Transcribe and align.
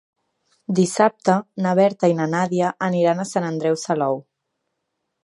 Dissabte 0.77 1.35
na 1.65 1.73
Berta 1.79 2.09
i 2.13 2.17
na 2.21 2.27
Nàdia 2.31 2.71
aniran 2.87 3.21
a 3.21 3.27
Sant 3.33 3.47
Andreu 3.51 3.79
Salou. 3.83 4.19